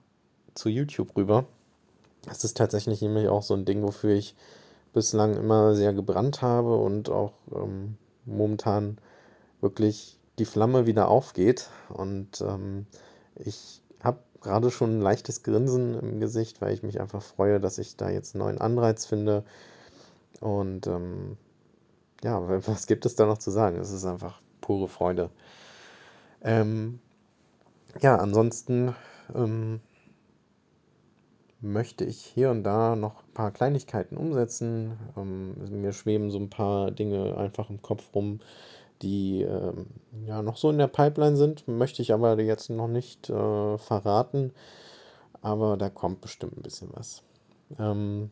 zu 0.54 0.70
YouTube 0.70 1.16
rüber. 1.16 1.46
Es 2.30 2.44
ist 2.44 2.58
tatsächlich 2.58 3.02
nämlich 3.02 3.28
auch 3.28 3.44
so 3.44 3.54
ein 3.54 3.66
Ding, 3.66 3.84
wofür 3.84 4.14
ich 4.14 4.36
bislang 4.94 5.36
immer 5.36 5.76
sehr 5.76 5.94
gebrannt 5.94 6.42
habe 6.42 6.76
und 6.76 7.10
auch 7.10 7.34
ähm, 7.54 7.98
momentan 8.26 8.98
wirklich 9.62 10.20
die 10.40 10.46
Flamme 10.46 10.86
wieder 10.86 11.08
aufgeht. 11.08 11.70
Und 11.90 12.42
ähm, 12.42 12.86
ich 13.36 13.82
habe 14.04 14.20
gerade 14.42 14.72
schon 14.72 14.98
ein 14.98 15.02
leichtes 15.02 15.44
Grinsen 15.44 15.98
im 16.00 16.20
Gesicht, 16.20 16.62
weil 16.62 16.74
ich 16.74 16.84
mich 16.84 17.00
einfach 17.00 17.22
freue, 17.22 17.60
dass 17.60 17.78
ich 17.78 17.96
da 17.96 18.10
jetzt 18.10 18.36
einen 18.36 18.44
neuen 18.44 18.58
Anreiz 18.60 19.06
finde. 19.06 19.44
Und 20.40 20.88
ähm, 20.88 21.38
ja, 22.24 22.42
was 22.68 22.88
gibt 22.88 23.06
es 23.06 23.16
da 23.16 23.26
noch 23.26 23.38
zu 23.38 23.52
sagen? 23.52 23.78
Es 23.80 23.92
ist 23.92 24.06
einfach 24.06 24.42
pure 24.62 24.88
Freude. 24.88 25.30
Ähm, 26.42 27.00
ja, 28.02 28.16
ansonsten 28.18 28.96
ähm, 29.36 29.82
möchte 31.60 32.04
ich 32.06 32.22
hier 32.22 32.50
und 32.50 32.64
da 32.64 32.96
noch 32.96 33.24
ein 33.24 33.34
paar 33.34 33.52
Kleinigkeiten 33.52 34.18
umsetzen. 34.18 34.98
Ähm, 35.16 35.82
mir 35.82 35.94
schweben 35.94 36.32
so 36.32 36.40
ein 36.40 36.50
paar 36.50 36.92
Dinge 36.92 37.38
einfach 37.38 37.70
im 37.70 37.82
Kopf 37.82 38.14
rum, 38.16 38.40
die 39.02 39.44
ähm, 39.44 39.88
ja 40.26 40.42
noch 40.42 40.58
so 40.58 40.70
in 40.70 40.78
der 40.78 40.88
Pipeline 40.88 41.36
sind, 41.36 41.68
möchte 41.68 42.02
ich 42.02 42.14
aber 42.14 42.40
jetzt 42.40 42.70
noch 42.70 42.88
nicht 42.88 43.30
äh, 43.30 43.78
verraten. 43.78 44.54
Aber 45.42 45.78
da 45.78 45.90
kommt 45.90 46.22
bestimmt 46.22 46.58
ein 46.58 46.62
bisschen 46.62 46.90
was. 46.94 47.24
Ähm, 47.80 48.30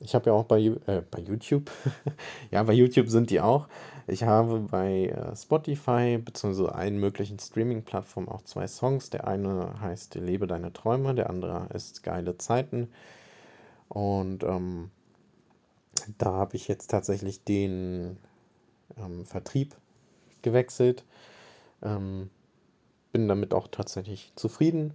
ich 0.00 0.14
habe 0.14 0.30
ja 0.30 0.36
auch 0.36 0.44
bei, 0.44 0.60
äh, 0.60 1.02
bei 1.10 1.20
YouTube, 1.20 1.70
ja, 2.50 2.62
bei 2.62 2.72
YouTube 2.72 3.08
sind 3.08 3.30
die 3.30 3.40
auch. 3.40 3.68
Ich 4.06 4.22
habe 4.22 4.60
bei 4.60 5.06
äh, 5.06 5.34
Spotify 5.34 6.18
bzw. 6.18 6.68
allen 6.68 6.98
möglichen 6.98 7.38
Streaming-Plattformen 7.38 8.28
auch 8.28 8.42
zwei 8.42 8.66
Songs. 8.68 9.10
Der 9.10 9.26
eine 9.26 9.80
heißt 9.80 10.14
Lebe 10.16 10.46
deine 10.46 10.72
Träume, 10.72 11.14
der 11.14 11.30
andere 11.30 11.68
ist 11.74 12.02
Geile 12.02 12.36
Zeiten. 12.38 12.88
Und 13.88 14.44
ähm, 14.44 14.90
da 16.18 16.32
habe 16.32 16.56
ich 16.56 16.68
jetzt 16.68 16.90
tatsächlich 16.90 17.42
den 17.44 18.18
ähm, 18.98 19.24
Vertrieb 19.24 19.74
gewechselt. 20.42 21.04
Ähm, 21.82 22.30
bin 23.12 23.28
damit 23.28 23.54
auch 23.54 23.68
tatsächlich 23.68 24.32
zufrieden. 24.36 24.94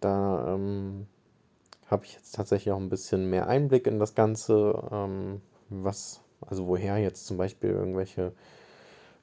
Da 0.00 0.54
ähm, 0.54 1.06
habe 1.88 2.04
ich 2.04 2.14
jetzt 2.14 2.34
tatsächlich 2.34 2.72
auch 2.72 2.78
ein 2.78 2.88
bisschen 2.88 3.28
mehr 3.30 3.48
Einblick 3.48 3.86
in 3.86 3.98
das 3.98 4.14
Ganze, 4.14 4.82
ähm, 4.92 5.40
was, 5.68 6.20
also 6.40 6.66
woher 6.66 6.98
jetzt 6.98 7.26
zum 7.26 7.36
Beispiel 7.36 7.70
irgendwelche 7.70 8.32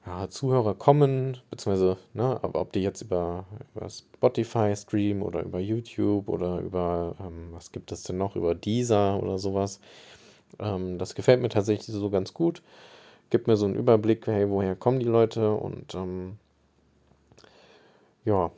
ja, 0.04 0.28
Zuhörer 0.28 0.74
kommen, 0.74 1.38
beziehungsweise, 1.50 1.96
ne, 2.14 2.38
ob 2.42 2.72
die 2.72 2.82
jetzt 2.82 3.02
über, 3.02 3.44
über 3.74 3.88
Spotify 3.88 4.74
streamen 4.76 5.22
oder 5.22 5.42
über 5.42 5.58
YouTube 5.58 6.28
oder 6.28 6.60
über, 6.60 7.16
ähm, 7.20 7.48
was 7.50 7.72
gibt 7.72 7.90
es 7.92 8.04
denn 8.04 8.18
noch, 8.18 8.36
über 8.36 8.54
Deezer 8.54 9.20
oder 9.22 9.38
sowas. 9.38 9.80
Ähm, 10.60 10.98
das 10.98 11.14
gefällt 11.14 11.40
mir 11.40 11.48
tatsächlich 11.48 11.86
so 11.86 12.10
ganz 12.10 12.34
gut 12.34 12.62
gibt 13.30 13.46
mir 13.46 13.56
so 13.56 13.66
einen 13.66 13.74
Überblick, 13.74 14.26
hey, 14.26 14.48
woher 14.48 14.76
kommen 14.76 15.00
die 15.00 15.06
Leute 15.06 15.52
und 15.52 15.94
ähm, 15.94 16.38
ja, 18.24 18.50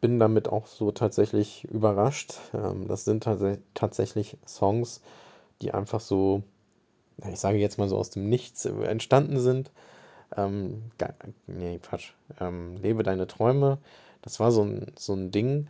bin 0.00 0.18
damit 0.18 0.48
auch 0.48 0.66
so 0.66 0.92
tatsächlich 0.92 1.64
überrascht. 1.64 2.34
Ähm, 2.54 2.88
das 2.88 3.04
sind 3.04 3.24
tats 3.24 3.58
tatsächlich 3.74 4.36
Songs, 4.46 5.02
die 5.62 5.72
einfach 5.72 6.00
so, 6.00 6.42
ich 7.30 7.38
sage 7.40 7.58
jetzt 7.58 7.78
mal 7.78 7.88
so 7.88 7.96
aus 7.96 8.10
dem 8.10 8.28
Nichts 8.28 8.64
entstanden 8.64 9.38
sind. 9.38 9.70
Ähm, 10.36 10.82
nee, 11.46 11.78
Quatsch. 11.78 12.12
Ähm, 12.40 12.76
Lebe 12.76 13.02
deine 13.02 13.26
Träume. 13.26 13.78
Das 14.22 14.40
war 14.40 14.52
so 14.52 14.62
ein, 14.62 14.92
so 14.98 15.14
ein 15.14 15.30
Ding. 15.30 15.68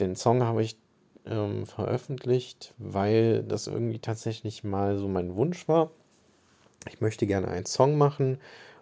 Den 0.00 0.16
Song 0.16 0.42
habe 0.42 0.62
ich 0.62 0.78
ähm, 1.26 1.66
veröffentlicht, 1.66 2.74
weil 2.78 3.42
das 3.42 3.66
irgendwie 3.66 3.98
tatsächlich 3.98 4.64
mal 4.64 4.96
so 4.96 5.08
mein 5.08 5.36
Wunsch 5.36 5.68
war 5.68 5.90
ich 6.88 7.00
möchte 7.00 7.26
gerne 7.26 7.48
einen 7.48 7.66
Song 7.66 7.98
machen 7.98 8.38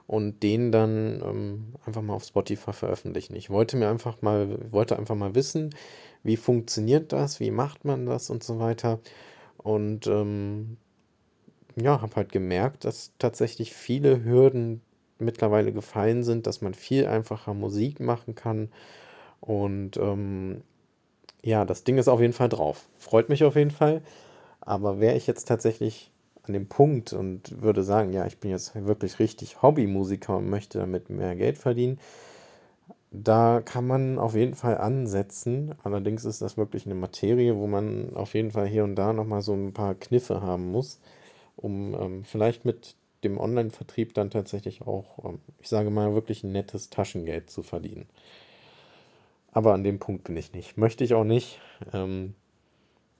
und 0.08 0.42
den 0.42 0.72
dann 0.72 1.22
ähm, 1.22 1.74
einfach 1.84 2.00
mal 2.00 2.14
auf 2.14 2.24
Spotify 2.24 2.72
veröffentlichen. 2.72 3.36
Ich 3.36 3.50
wollte 3.50 3.76
mir 3.76 3.90
einfach 3.90 4.22
mal, 4.22 4.72
wollte 4.72 4.98
einfach 4.98 5.14
mal 5.14 5.34
wissen, 5.34 5.70
wie 6.22 6.38
funktioniert 6.38 7.12
das, 7.12 7.40
wie 7.40 7.50
macht 7.50 7.84
man 7.84 8.06
das 8.06 8.30
und 8.30 8.42
so 8.42 8.58
weiter. 8.58 9.00
Und 9.58 10.06
ähm, 10.06 10.78
ja, 11.76 12.00
habe 12.00 12.16
halt 12.16 12.32
gemerkt, 12.32 12.86
dass 12.86 13.12
tatsächlich 13.18 13.74
viele 13.74 14.24
Hürden 14.24 14.80
mittlerweile 15.18 15.72
gefallen 15.72 16.22
sind, 16.22 16.46
dass 16.46 16.62
man 16.62 16.72
viel 16.72 17.06
einfacher 17.06 17.52
Musik 17.52 18.00
machen 18.00 18.34
kann. 18.34 18.70
Und 19.40 19.98
ähm, 19.98 20.62
ja, 21.42 21.66
das 21.66 21.84
Ding 21.84 21.98
ist 21.98 22.08
auf 22.08 22.22
jeden 22.22 22.32
Fall 22.32 22.48
drauf. 22.48 22.88
Freut 22.96 23.28
mich 23.28 23.44
auf 23.44 23.56
jeden 23.56 23.72
Fall. 23.72 24.00
Aber 24.62 25.00
wäre 25.00 25.16
ich 25.16 25.26
jetzt 25.26 25.46
tatsächlich 25.48 26.10
an 26.48 26.54
dem 26.54 26.68
Punkt 26.68 27.12
und 27.12 27.62
würde 27.62 27.82
sagen, 27.82 28.12
ja, 28.12 28.26
ich 28.26 28.38
bin 28.38 28.50
jetzt 28.50 28.74
wirklich 28.74 29.18
richtig 29.18 29.62
Hobbymusiker 29.62 30.36
und 30.36 30.50
möchte 30.50 30.78
damit 30.78 31.10
mehr 31.10 31.36
Geld 31.36 31.58
verdienen, 31.58 31.98
da 33.10 33.62
kann 33.64 33.86
man 33.86 34.18
auf 34.18 34.34
jeden 34.34 34.54
Fall 34.54 34.78
ansetzen. 34.78 35.74
Allerdings 35.82 36.24
ist 36.24 36.42
das 36.42 36.56
wirklich 36.56 36.84
eine 36.84 36.94
Materie, 36.94 37.56
wo 37.56 37.66
man 37.66 38.14
auf 38.14 38.34
jeden 38.34 38.50
Fall 38.50 38.66
hier 38.66 38.84
und 38.84 38.96
da 38.96 39.12
nochmal 39.12 39.42
so 39.42 39.54
ein 39.54 39.72
paar 39.72 39.94
Kniffe 39.94 40.42
haben 40.42 40.70
muss, 40.70 41.00
um 41.56 41.94
ähm, 41.94 42.24
vielleicht 42.24 42.64
mit 42.64 42.96
dem 43.24 43.38
Online-Vertrieb 43.38 44.14
dann 44.14 44.30
tatsächlich 44.30 44.82
auch, 44.82 45.24
ähm, 45.24 45.40
ich 45.60 45.68
sage 45.68 45.90
mal, 45.90 46.14
wirklich 46.14 46.44
ein 46.44 46.52
nettes 46.52 46.90
Taschengeld 46.90 47.50
zu 47.50 47.62
verdienen. 47.62 48.06
Aber 49.52 49.72
an 49.72 49.82
dem 49.82 49.98
Punkt 49.98 50.24
bin 50.24 50.36
ich 50.36 50.52
nicht. 50.52 50.76
Möchte 50.76 51.02
ich 51.02 51.14
auch 51.14 51.24
nicht. 51.24 51.60
Ähm, 51.92 52.34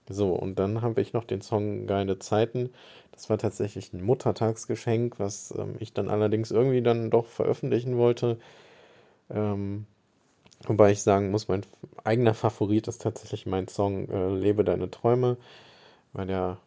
so, 0.09 0.33
und 0.35 0.59
dann 0.59 0.83
habe 0.83 1.01
ich 1.01 1.13
noch 1.13 1.25
den 1.25 1.43
Song 1.43 1.87
Geile 1.87 2.19
Zeiten. 2.19 2.71
Das 3.13 3.29
war 3.31 3.39
tatsächlich 3.39 3.93
ein 3.93 4.03
Muttertagsgeschenk, 4.03 5.19
was 5.19 5.53
ähm, 5.59 5.77
ich 5.81 5.93
dann 5.93 6.09
allerdings 6.09 6.51
irgendwie 6.51 6.83
dann 6.83 7.11
doch 7.11 7.27
veröffentlichen 7.27 7.97
wollte. 7.97 8.39
Ähm, 9.31 9.87
wobei 10.67 10.93
ich 10.93 11.03
sagen 11.03 11.31
muss, 11.31 11.49
mein 11.49 11.63
eigener 12.05 12.35
Favorit 12.35 12.89
ist 12.89 13.03
tatsächlich 13.03 13.47
mein 13.47 13.69
Song 13.69 14.09
äh, 14.09 14.31
Lebe 14.35 14.65
deine 14.65 14.91
Träume, 14.91 15.37
weil 16.13 16.27
der 16.27 16.59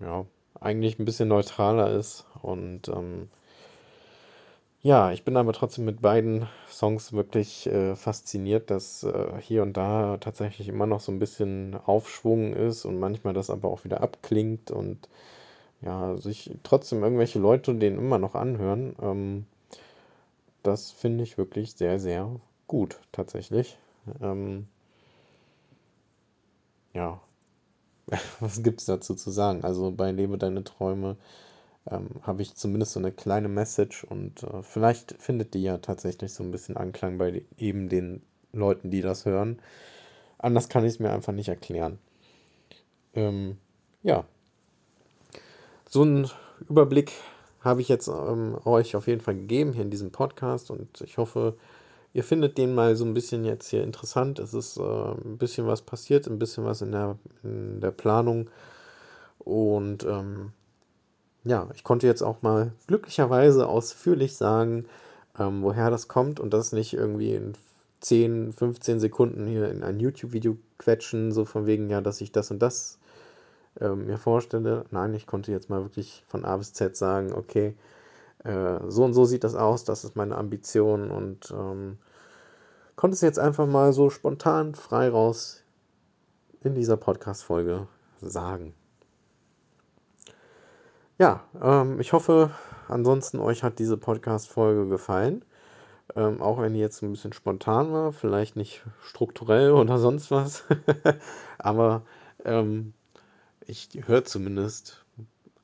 ja 0.00 0.26
eigentlich 0.60 0.98
ein 0.98 1.04
bisschen 1.04 1.28
neutraler 1.28 1.90
ist 1.92 2.26
und 2.42 2.88
ähm, 2.88 3.28
ja, 4.82 5.10
ich 5.12 5.24
bin 5.24 5.36
aber 5.36 5.52
trotzdem 5.52 5.84
mit 5.84 6.00
beiden 6.00 6.48
Songs 6.70 7.12
wirklich 7.12 7.66
äh, 7.66 7.96
fasziniert, 7.96 8.70
dass 8.70 9.02
äh, 9.04 9.32
hier 9.40 9.62
und 9.62 9.76
da 9.76 10.18
tatsächlich 10.18 10.68
immer 10.68 10.86
noch 10.86 11.00
so 11.00 11.10
ein 11.12 11.18
bisschen 11.18 11.76
Aufschwung 11.86 12.54
ist 12.54 12.84
und 12.84 12.98
manchmal 13.00 13.34
das 13.34 13.50
aber 13.50 13.68
auch 13.68 13.84
wieder 13.84 14.00
abklingt 14.02 14.70
und 14.70 15.08
ja, 15.82 16.16
sich 16.16 16.52
trotzdem 16.64 17.02
irgendwelche 17.02 17.38
Leute 17.40 17.74
den 17.74 17.98
immer 17.98 18.18
noch 18.18 18.34
anhören. 18.34 18.96
Ähm, 19.02 19.46
das 20.62 20.90
finde 20.90 21.24
ich 21.24 21.38
wirklich 21.38 21.74
sehr, 21.74 21.98
sehr 21.98 22.30
gut 22.66 23.00
tatsächlich. 23.12 23.78
Ähm, 24.22 24.68
ja, 26.94 27.20
was 28.40 28.62
gibt 28.62 28.80
es 28.80 28.86
dazu 28.86 29.14
zu 29.14 29.30
sagen? 29.30 29.64
Also 29.64 29.90
bei 29.92 30.10
Lebe 30.12 30.38
deine 30.38 30.64
Träume 30.64 31.16
ähm, 31.90 32.08
habe 32.22 32.42
ich 32.42 32.54
zumindest 32.54 32.92
so 32.92 33.00
eine 33.00 33.12
kleine 33.12 33.48
Message 33.48 34.04
und 34.04 34.42
äh, 34.42 34.62
vielleicht 34.62 35.14
findet 35.18 35.54
die 35.54 35.62
ja 35.62 35.78
tatsächlich 35.78 36.32
so 36.32 36.42
ein 36.42 36.50
bisschen 36.50 36.76
Anklang 36.76 37.18
bei 37.18 37.42
eben 37.56 37.88
den 37.88 38.22
Leuten, 38.52 38.90
die 38.90 39.02
das 39.02 39.24
hören. 39.24 39.60
Anders 40.38 40.68
kann 40.68 40.84
ich 40.84 40.94
es 40.94 40.98
mir 40.98 41.10
einfach 41.10 41.32
nicht 41.32 41.48
erklären. 41.48 41.98
Ähm, 43.14 43.58
ja, 44.02 44.24
so 45.88 46.04
ein 46.04 46.28
Überblick 46.68 47.12
habe 47.60 47.80
ich 47.80 47.88
jetzt 47.88 48.08
ähm, 48.08 48.58
euch 48.64 48.94
auf 48.94 49.06
jeden 49.06 49.20
Fall 49.20 49.34
gegeben 49.34 49.72
hier 49.72 49.82
in 49.82 49.90
diesem 49.90 50.12
Podcast 50.12 50.70
und 50.70 51.00
ich 51.00 51.18
hoffe, 51.18 51.56
ihr 52.12 52.24
findet 52.24 52.58
den 52.58 52.74
mal 52.74 52.94
so 52.94 53.04
ein 53.04 53.14
bisschen 53.14 53.44
jetzt 53.44 53.68
hier 53.68 53.82
interessant. 53.82 54.38
Es 54.38 54.54
ist 54.54 54.76
äh, 54.76 54.82
ein 54.82 55.38
bisschen 55.38 55.66
was 55.66 55.82
passiert, 55.82 56.26
ein 56.26 56.38
bisschen 56.38 56.64
was 56.64 56.82
in 56.82 56.92
der, 56.92 57.18
in 57.42 57.80
der 57.80 57.90
Planung 57.90 58.50
und 59.38 60.04
ähm, 60.04 60.52
ja, 61.48 61.68
ich 61.74 61.82
konnte 61.82 62.06
jetzt 62.06 62.22
auch 62.22 62.42
mal 62.42 62.72
glücklicherweise 62.86 63.66
ausführlich 63.66 64.36
sagen, 64.36 64.86
ähm, 65.38 65.62
woher 65.62 65.90
das 65.90 66.08
kommt 66.08 66.40
und 66.40 66.52
das 66.52 66.72
nicht 66.72 66.92
irgendwie 66.92 67.34
in 67.34 67.54
10, 68.00 68.52
15 68.52 69.00
Sekunden 69.00 69.46
hier 69.46 69.70
in 69.70 69.82
ein 69.82 69.98
YouTube-Video 69.98 70.56
quetschen, 70.78 71.32
so 71.32 71.44
von 71.44 71.66
wegen, 71.66 71.88
ja, 71.88 72.00
dass 72.00 72.20
ich 72.20 72.32
das 72.32 72.50
und 72.50 72.60
das 72.60 72.98
äh, 73.80 73.88
mir 73.88 74.18
vorstelle. 74.18 74.84
Nein, 74.90 75.14
ich 75.14 75.26
konnte 75.26 75.50
jetzt 75.50 75.70
mal 75.70 75.82
wirklich 75.82 76.22
von 76.28 76.44
A 76.44 76.56
bis 76.58 76.74
Z 76.74 76.96
sagen, 76.96 77.32
okay, 77.32 77.74
äh, 78.44 78.78
so 78.88 79.04
und 79.04 79.14
so 79.14 79.24
sieht 79.24 79.42
das 79.42 79.54
aus, 79.54 79.84
das 79.84 80.04
ist 80.04 80.16
meine 80.16 80.36
Ambition 80.36 81.10
und 81.10 81.50
ähm, 81.50 81.98
konnte 82.94 83.14
es 83.14 83.20
jetzt 83.20 83.38
einfach 83.38 83.66
mal 83.66 83.92
so 83.92 84.10
spontan 84.10 84.74
frei 84.74 85.08
raus 85.08 85.62
in 86.62 86.74
dieser 86.74 86.96
Podcast-Folge 86.96 87.86
sagen. 88.20 88.74
Ja, 91.18 91.42
ähm, 91.60 91.98
ich 92.00 92.12
hoffe, 92.12 92.50
ansonsten 92.88 93.40
euch 93.40 93.62
hat 93.64 93.78
diese 93.80 93.96
Podcast-Folge 93.96 94.88
gefallen. 94.88 95.44
Ähm, 96.16 96.40
auch 96.42 96.60
wenn 96.60 96.74
die 96.74 96.80
jetzt 96.80 97.02
ein 97.02 97.10
bisschen 97.12 97.32
spontan 97.32 97.92
war, 97.92 98.12
vielleicht 98.12 98.56
nicht 98.56 98.84
strukturell 99.02 99.72
oder 99.72 99.98
sonst 99.98 100.30
was. 100.30 100.64
Aber 101.58 102.02
ähm, 102.44 102.94
ich 103.66 103.90
höre 104.06 104.24
zumindest 104.24 105.04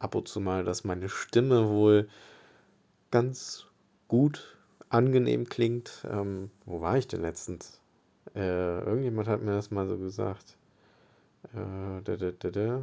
ab 0.01 0.15
und 0.17 0.29
zu 0.29 0.41
mal, 0.41 0.65
dass 0.65 0.85
meine 0.85 1.09
Stimme 1.09 1.69
wohl 1.71 2.09
ganz 3.11 3.67
gut, 4.09 4.59
angenehm 4.91 5.49
klingt. 5.49 6.07
Ähm, 6.11 6.51
wo 6.67 6.81
war 6.81 6.99
ich 6.99 7.09
denn 7.09 7.23
letztens? 7.23 7.81
Äh, 8.35 8.81
irgendjemand 8.81 9.29
hat 9.29 9.43
mir 9.43 9.53
das 9.53 9.71
mal 9.71 9.89
so 9.89 9.99
gesagt. 9.99 10.57
Äh, 11.55 12.03
da, 12.05 12.17
da, 12.17 12.51
da. 12.51 12.83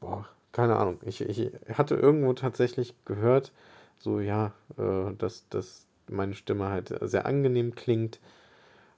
Boah, 0.00 0.28
keine 0.54 0.76
Ahnung. 0.76 1.00
Ich, 1.04 1.20
ich 1.20 1.50
hatte 1.76 1.96
irgendwo 1.96 2.32
tatsächlich 2.32 2.94
gehört, 3.04 3.52
so 3.98 4.20
ja, 4.20 4.52
äh, 4.78 5.12
dass, 5.18 5.48
dass 5.48 5.86
meine 6.08 6.34
Stimme 6.34 6.68
halt 6.68 6.94
sehr 7.02 7.26
angenehm 7.26 7.74
klingt 7.74 8.20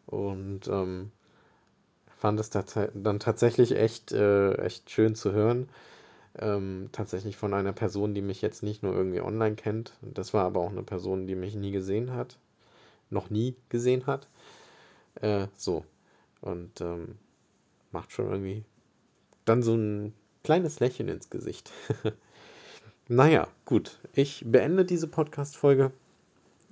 und 0.07 0.69
ähm, 0.69 1.11
fand 2.19 2.39
es 2.41 2.51
dann 2.51 3.19
tatsächlich 3.21 3.75
echt, 3.75 4.13
äh, 4.13 4.53
echt 4.57 4.91
schön 4.91 5.15
zu 5.15 5.33
hören. 5.33 5.69
Ähm, 6.39 6.91
tatsächlich 6.93 7.39
von 7.39 7.55
einer 7.55 7.73
Person, 7.73 8.13
die 8.13 8.21
mich 8.21 8.43
jetzt 8.43 8.63
nicht 8.63 8.83
nur 8.83 8.95
irgendwie 8.95 9.23
online 9.23 9.57
kennt. 9.57 9.95
Das 10.03 10.35
war 10.35 10.45
aber 10.45 10.61
auch 10.61 10.71
eine 10.71 10.83
Person, 10.83 11.27
die 11.27 11.35
mich 11.35 11.55
nie 11.55 11.71
gesehen 11.73 12.13
hat. 12.13 12.37
Noch 13.09 13.31
nie 13.31 13.57
gesehen 13.71 14.07
hat. 14.07 14.29
Äh, 15.23 15.47
so. 15.57 15.87
Und 16.43 16.83
ähm, 16.83 17.17
macht 17.93 18.13
schon 18.13 18.31
irgendwie 18.31 18.65
dann 19.47 19.63
so 19.63 19.75
ein 19.75 20.13
kleines 20.47 20.79
Lächeln 20.79 21.09
ins 21.09 21.29
Gesicht. 21.29 21.73
naja, 23.09 23.49
gut. 23.65 23.99
Ich 24.15 24.45
beende 24.47 24.85
diese 24.85 25.09
Podcast-Folge 25.09 25.91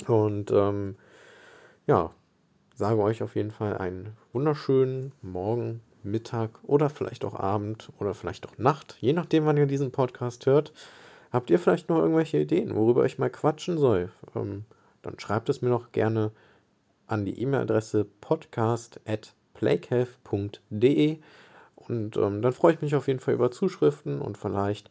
und 0.06 0.52
ähm, 0.52 0.94
ja, 1.88 2.12
sage 2.76 3.02
euch 3.02 3.24
auf 3.24 3.34
jeden 3.34 3.50
Fall 3.50 3.76
einen 3.76 4.16
wunderschönen 4.32 5.10
Morgen, 5.22 5.80
Mittag 6.04 6.50
oder 6.62 6.88
vielleicht 6.88 7.24
auch 7.24 7.34
Abend 7.34 7.90
oder 7.98 8.14
vielleicht 8.14 8.46
auch 8.46 8.56
Nacht, 8.58 8.96
je 9.00 9.12
nachdem, 9.12 9.44
wann 9.44 9.56
ihr 9.56 9.66
diesen 9.66 9.90
Podcast 9.90 10.46
hört. 10.46 10.72
Habt 11.32 11.50
ihr 11.50 11.58
vielleicht 11.58 11.88
noch 11.88 11.98
irgendwelche 11.98 12.38
Ideen, 12.38 12.76
worüber 12.76 13.04
ich 13.04 13.18
mal 13.18 13.28
quatschen 13.28 13.76
soll? 13.76 14.12
Ähm, 14.36 14.66
dann 15.02 15.18
schreibt 15.18 15.48
es 15.48 15.62
mir 15.62 15.70
noch 15.70 15.90
gerne 15.90 16.30
an 17.08 17.24
die 17.24 17.42
E-Mail-Adresse 17.42 18.06
podcast.playcave.de 18.20 21.18
und 21.88 22.16
ähm, 22.16 22.42
dann 22.42 22.52
freue 22.52 22.74
ich 22.74 22.80
mich 22.82 22.94
auf 22.94 23.08
jeden 23.08 23.20
Fall 23.20 23.34
über 23.34 23.50
Zuschriften 23.50 24.20
und 24.20 24.38
vielleicht 24.38 24.90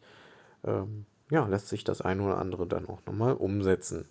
ähm, 0.64 1.06
ja, 1.30 1.46
lässt 1.46 1.68
sich 1.68 1.84
das 1.84 2.00
eine 2.00 2.22
oder 2.22 2.38
andere 2.38 2.66
dann 2.66 2.86
auch 2.88 3.00
nochmal 3.06 3.34
umsetzen. 3.34 4.08